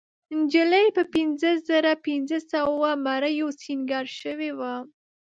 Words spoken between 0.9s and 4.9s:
په پينځهزرهپینځهسوو مریو سینګار شوې وه.